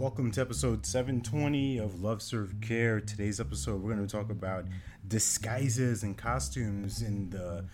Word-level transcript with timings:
Welcome 0.00 0.30
to 0.32 0.40
episode 0.40 0.86
720 0.86 1.78
of 1.78 2.02
Love 2.02 2.22
Serve 2.22 2.54
Care. 2.60 3.00
Today's 3.00 3.40
episode, 3.40 3.82
we're 3.82 3.94
going 3.94 4.06
to 4.06 4.10
talk 4.10 4.30
about 4.30 4.64
disguises 5.08 6.02
and 6.02 6.16
costumes 6.16 7.02
in 7.02 7.30
the 7.30 7.64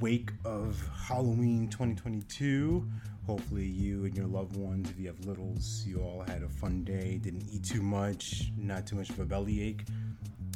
wake 0.00 0.30
of 0.44 0.82
Halloween 0.94 1.68
2022. 1.68 2.86
Hopefully, 3.26 3.66
you 3.66 4.04
and 4.04 4.16
your 4.16 4.26
loved 4.26 4.56
ones, 4.56 4.90
if 4.90 4.98
you 4.98 5.06
have 5.06 5.18
littles, 5.24 5.84
you 5.86 6.00
all 6.00 6.22
had 6.26 6.42
a 6.42 6.48
fun 6.48 6.84
day, 6.84 7.18
didn't 7.22 7.48
eat 7.50 7.64
too 7.64 7.82
much, 7.82 8.52
not 8.56 8.86
too 8.86 8.96
much 8.96 9.10
of 9.10 9.18
a 9.18 9.24
bellyache. 9.24 9.86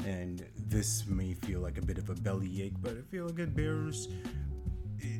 And 0.07 0.45
this 0.57 1.07
may 1.07 1.34
feel 1.34 1.61
like 1.61 1.79
a 1.79 1.82
bit 1.82 1.98
of 1.98 2.11
a 2.11 2.14
bellyache, 2.14 2.80
but 2.80 2.93
I 2.93 3.02
feel 3.11 3.27
like 3.27 3.39
it 3.39 3.54
bears 3.54 4.09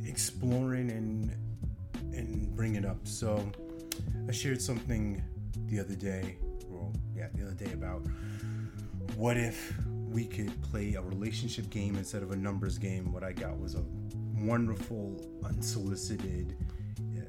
exploring 0.05 0.91
and 0.91 1.31
and 2.15 2.55
bring 2.55 2.77
it 2.77 2.85
up. 2.85 3.07
So, 3.07 3.51
I 4.29 4.33
shared 4.33 4.61
something 4.61 5.23
the 5.67 5.81
other 5.81 5.95
day, 5.95 6.37
well, 6.69 6.93
yeah, 7.15 7.29
the 7.35 7.45
other 7.45 7.55
day 7.55 7.73
about 7.73 8.03
what 9.17 9.37
if 9.37 9.73
we 10.13 10.27
could 10.27 10.61
play 10.63 10.95
a 10.95 11.01
relationship 11.01 11.71
game 11.71 11.97
instead 11.97 12.23
of 12.23 12.33
a 12.33 12.37
numbers 12.37 12.79
game. 12.79 13.13
What 13.13 13.25
I 13.25 13.33
got 13.33 13.59
was 13.59 13.75
a 13.75 13.85
wonderful, 14.37 15.21
unsolicited, 15.45 16.57
uh, 17.17 17.23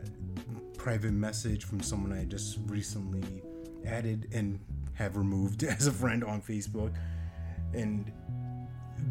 private 0.78 1.14
message 1.14 1.64
from 1.64 1.82
someone 1.82 2.12
I 2.12 2.26
just 2.26 2.60
recently 2.66 3.42
added 3.86 4.28
and 4.34 4.60
have 4.94 5.16
removed 5.16 5.64
as 5.64 5.88
a 5.88 5.92
friend 5.92 6.24
on 6.24 6.42
Facebook. 6.42 6.94
And 7.74 8.12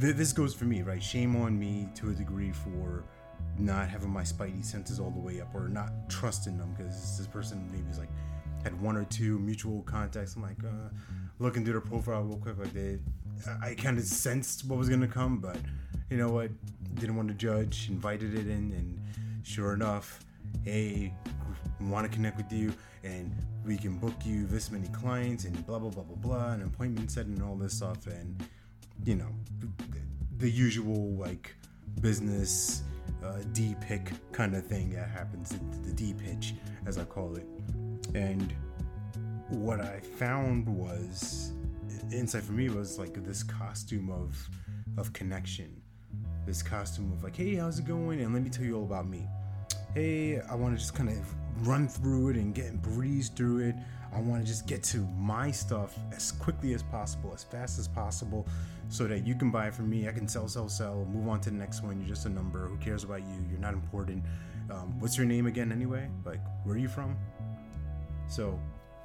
th- 0.01 0.17
this 0.17 0.33
goes 0.33 0.55
for 0.55 0.65
me, 0.65 0.83
right? 0.83 1.03
Shame 1.03 1.37
on 1.37 1.59
me 1.59 1.89
to 1.97 2.11
a 2.11 2.13
degree 2.13 2.53
for 2.53 3.05
not 3.59 3.89
having 3.89 4.11
my 4.11 4.23
spidey 4.23 4.65
senses 4.65 4.99
all 5.01 5.11
the 5.11 5.21
way 5.21 5.41
up 5.41 5.55
or 5.55 5.69
not 5.69 5.93
trusting 6.09 6.57
them 6.57 6.75
because 6.77 7.19
this 7.19 7.27
person 7.27 7.69
maybe 7.71 7.89
is 7.91 7.99
like 7.99 8.09
had 8.63 8.81
one 8.81 8.97
or 8.97 9.05
two 9.05 9.39
mutual 9.39 9.83
contacts. 9.83 10.37
I'm 10.37 10.43
like, 10.43 10.63
uh, 10.65 10.89
looking 11.39 11.65
through 11.65 11.75
their 11.75 11.81
profile 11.81 12.23
real 12.23 12.39
quick, 12.39 12.59
like 12.59 12.73
they, 12.73 12.99
I 13.63 13.75
kind 13.75 13.99
of 13.99 14.05
sensed 14.05 14.65
what 14.67 14.79
was 14.79 14.89
gonna 14.89 15.09
come, 15.09 15.39
but 15.39 15.57
you 16.11 16.17
know 16.17 16.31
what? 16.31 16.51
Didn't 16.95 17.17
want 17.17 17.29
to 17.29 17.35
judge. 17.35 17.89
Invited 17.89 18.35
it 18.35 18.47
in, 18.47 18.73
and 18.73 19.01
sure 19.43 19.73
enough, 19.73 20.21
hey, 20.65 21.13
want 21.81 22.09
to 22.09 22.15
connect 22.15 22.37
with 22.37 22.53
you, 22.53 22.73
and 23.03 23.35
we 23.67 23.77
can 23.77 23.97
book 23.97 24.15
you 24.25 24.47
this 24.47 24.71
many 24.71 24.89
clients, 24.89 25.45
and 25.45 25.67
blah 25.67 25.79
blah 25.79 25.91
blah 25.91 26.05
blah 26.05 26.17
blah, 26.17 26.53
and 26.53 26.63
appointment 26.63 27.11
setting 27.11 27.33
and 27.33 27.43
all 27.43 27.57
this 27.57 27.75
stuff, 27.75 28.07
and 28.07 28.45
you 29.05 29.17
know, 29.17 29.29
the 30.39 30.51
usual 30.51 31.11
like 31.15 31.55
business 32.01 32.83
uh, 33.25 33.39
D 33.53 33.75
pick 33.81 34.13
kind 34.33 34.55
of 34.55 34.67
thing 34.67 34.91
that 34.91 35.09
happens, 35.09 35.53
in 35.53 35.83
the 35.83 35.93
D 35.93 36.15
pitch 36.15 36.55
as 36.87 36.99
I 36.99 37.05
call 37.05 37.35
it. 37.37 37.47
And 38.15 38.55
what 39.49 39.81
I 39.81 40.01
found 40.01 40.69
was 40.69 41.53
insight 42.11 42.43
for 42.43 42.53
me 42.53 42.69
was 42.69 42.99
like 42.99 43.15
this 43.25 43.43
costume 43.43 44.11
of 44.11 44.49
of 44.99 45.13
connection. 45.13 45.81
This 46.47 46.63
costume 46.63 47.13
of 47.13 47.23
like, 47.23 47.37
hey, 47.37 47.55
how's 47.55 47.79
it 47.79 47.87
going? 47.87 48.21
And 48.21 48.35
let 48.35 48.43
me 48.43 48.51
tell 48.51 48.65
you 48.65 48.77
all 48.77 48.85
about 48.85 49.09
me. 49.09 49.27
Hey, 49.95 50.41
I 50.41 50.55
want 50.55 50.75
to 50.75 50.81
just 50.81 50.95
kind 50.95 51.09
of 51.09 51.67
run 51.67 51.89
through 51.89 52.31
it 52.31 52.37
and 52.37 52.55
get 52.55 52.83
breeze 52.83 53.29
through 53.29 53.69
it. 53.69 53.75
I 54.15 54.21
want 54.21 54.43
to 54.43 54.47
just 54.47 54.67
get 54.67 54.83
to 54.85 54.99
my 55.19 55.51
stuff 55.51 55.97
as 56.15 56.33
quickly 56.33 56.75
as 56.75 56.83
possible, 56.83 57.33
as 57.33 57.45
fast 57.45 57.79
as 57.79 57.89
possible, 57.89 58.47
so 58.89 59.07
that 59.07 59.27
you 59.27 59.35
can 59.35 59.51
buy 59.51 59.71
from 59.71 59.89
me. 59.89 60.09
I 60.09 60.13
can 60.13 60.29
sell, 60.29 60.49
sell, 60.49 60.69
sell, 60.69 61.07
move 61.11 61.29
on 61.29 61.41
to 61.43 61.51
the 61.51 61.57
next 61.57 61.83
one. 61.83 61.99
You're 61.99 62.09
just 62.09 62.27
a 62.27 62.29
number. 62.29 62.67
Who 62.67 62.77
cares 62.77 63.05
about 63.05 63.21
you? 63.21 63.47
You're 63.51 63.61
not 63.61 63.73
important. 63.73 64.23
Um, 64.71 64.99
what's 65.01 65.17
your 65.17 65.27
name 65.27 65.47
again, 65.47 65.73
anyway? 65.73 66.09
Like, 66.27 66.41
where 66.65 66.75
are 66.75 66.79
you 66.79 66.89
from? 66.89 67.17
So, 68.33 68.59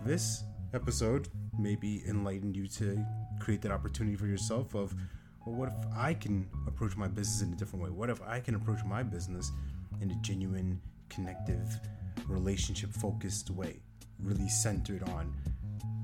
this 0.06 0.46
episode 0.74 1.28
maybe 1.60 2.02
enlightened 2.08 2.56
you 2.56 2.66
to 2.66 3.06
create 3.42 3.62
that 3.64 3.74
opportunity 3.74 4.16
for 4.16 4.26
yourself 4.26 4.74
of, 4.74 4.96
well, 5.46 5.54
what 5.54 5.68
if 5.68 5.76
I 5.94 6.14
can 6.14 6.48
approach 6.66 6.96
my 6.96 7.10
business 7.10 7.42
in 7.42 7.52
a 7.52 7.56
different 7.58 7.84
way? 7.84 7.92
What 7.92 8.10
if 8.10 8.22
I 8.22 8.40
can 8.40 8.56
approach 8.56 8.86
my 8.86 9.04
business 9.04 9.52
in 10.00 10.12
a 10.12 10.16
genuine, 10.22 10.80
connective, 11.10 11.78
relationship 12.26 12.94
focused 12.94 13.50
way, 13.50 13.82
really 14.18 14.48
centered 14.48 15.04
on 15.10 15.36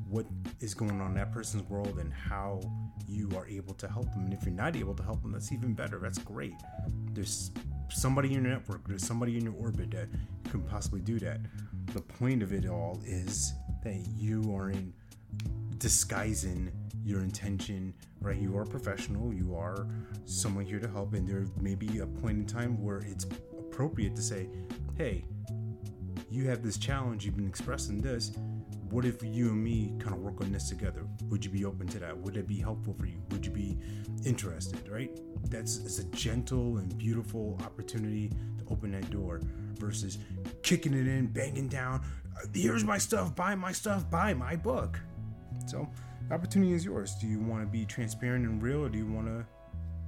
what 0.09 0.25
is 0.59 0.74
going 0.74 1.00
on 1.00 1.12
in 1.12 1.14
that 1.14 1.31
person's 1.31 1.64
world 1.69 2.00
and 2.00 2.12
how 2.12 2.59
you 3.08 3.31
are 3.38 3.48
able 3.48 3.74
to 3.75 3.88
help 3.88 4.12
them. 4.12 4.25
And 4.25 4.34
if 4.34 4.44
you're 4.44 4.52
not 4.52 4.75
able 4.75 4.96
to 4.96 5.03
help 5.03 5.22
them, 5.22 5.31
that's 5.31 5.53
even 5.53 5.74
better. 5.74 5.98
That's 5.98 6.19
great. 6.19 6.56
There's 7.14 7.52
somebody 7.90 8.34
in 8.34 8.44
your 8.44 8.54
network, 8.54 8.88
there's 8.88 9.06
somebody 9.06 9.38
in 9.38 9.44
your 9.46 9.56
orbit 9.56 9.92
that 9.92 10.08
can 10.50 10.62
possibly 10.64 11.02
do 11.02 11.20
that. 11.20 11.40
The 11.94 12.02
point 12.02 12.42
of 12.42 12.54
it 12.54 12.68
all 12.68 13.00
is 13.06 13.54
that 13.84 14.06
you 14.16 14.56
are 14.56 14.70
in 14.70 14.94
disguising 15.78 16.72
your 17.04 17.22
intention 17.22 17.94
right? 18.24 18.38
You 18.38 18.58
are 18.58 18.66
professional 18.66 19.34
you 19.34 19.56
are 19.56 19.86
someone 20.26 20.66
here 20.66 20.80
to 20.80 20.88
help 20.88 21.14
and 21.14 21.28
there 21.28 21.46
may 21.60 21.76
be 21.76 22.00
a 22.00 22.06
point 22.06 22.38
in 22.38 22.46
time 22.46 22.82
where 22.82 23.00
it's 23.00 23.26
appropriate 23.60 24.16
to 24.16 24.22
say 24.22 24.48
hey 24.98 25.26
you 26.32 26.48
have 26.48 26.64
this 26.64 26.78
challenge 26.78 27.26
you've 27.26 27.36
been 27.36 27.48
expressing 27.48 28.02
this 28.02 28.32
what 28.94 29.06
if 29.06 29.24
you 29.24 29.50
and 29.50 29.64
me 29.64 29.94
kind 30.00 30.14
of 30.14 30.22
work 30.22 30.40
on 30.42 30.52
this 30.52 30.70
together 30.70 31.06
would 31.30 31.44
you 31.44 31.52
be 31.52 31.66
open 31.66 31.88
to 31.88 32.00
that 32.00 32.16
would 32.16 32.38
it 32.38 32.48
be 32.48 32.59
helpful 32.59 32.94
for 32.98 33.06
you 33.06 33.22
would 33.31 33.46
you 33.46 33.52
be 33.52 33.78
interested 34.26 34.88
right 34.88 35.20
that's 35.50 35.78
it's 35.78 36.00
a 36.00 36.04
gentle 36.06 36.78
and 36.78 36.98
beautiful 36.98 37.59
opportunity 37.66 38.30
to 38.30 38.64
open 38.72 38.92
that 38.92 39.09
door 39.09 39.42
versus 39.84 40.18
kicking 40.62 40.94
it 40.94 41.08
in, 41.08 41.28
banging 41.28 41.68
down. 41.68 42.02
Uh, 42.36 42.48
here's 42.54 42.84
my 42.84 42.98
stuff, 42.98 43.36
buy 43.36 43.56
my 43.56 43.72
stuff, 43.72 44.09
buy 44.09 44.34
my 44.34 44.56
book. 44.56 45.00
So, 45.68 45.88
opportunity 46.31 46.74
is 46.74 46.86
yours. 46.86 47.16
Do 47.20 47.28
you 47.28 47.40
want 47.40 47.62
to 47.62 47.68
be 47.68 47.86
transparent 47.86 48.46
and 48.46 48.62
real, 48.62 48.84
or 48.86 48.90
do 48.90 48.98
you 48.98 49.06
want 49.06 49.28
to 49.28 49.46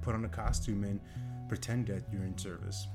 put 0.02 0.14
on 0.14 0.24
a 0.24 0.28
costume 0.28 0.84
and 0.84 1.00
pretend 1.48 1.86
that 1.88 2.02
you're 2.10 2.24
in 2.24 2.36
service? 2.38 2.88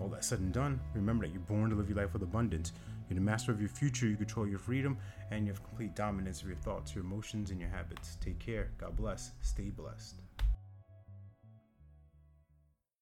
All 0.00 0.08
that 0.08 0.24
said 0.24 0.40
and 0.40 0.52
done, 0.52 0.80
remember 0.94 1.26
that 1.26 1.32
you're 1.32 1.42
born 1.42 1.70
to 1.70 1.76
live 1.76 1.88
your 1.88 1.98
life 1.98 2.12
with 2.12 2.22
abundance. 2.22 2.72
You're 3.08 3.16
the 3.16 3.20
master 3.20 3.52
of 3.52 3.60
your 3.60 3.68
future, 3.68 4.06
you 4.06 4.16
control 4.16 4.46
your 4.46 4.58
freedom, 4.58 4.96
and 5.30 5.44
you 5.46 5.52
have 5.52 5.62
complete 5.62 5.94
dominance 5.94 6.40
of 6.42 6.48
your 6.48 6.56
thoughts, 6.56 6.94
your 6.94 7.04
emotions, 7.04 7.50
and 7.50 7.60
your 7.60 7.68
habits. 7.68 8.16
Take 8.20 8.38
care. 8.38 8.70
God 8.78 8.96
bless. 8.96 9.32
Stay 9.42 9.70
blessed. 9.70 10.16